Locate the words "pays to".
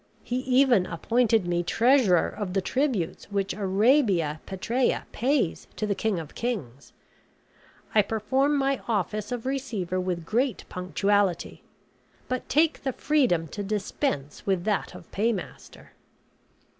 5.11-5.85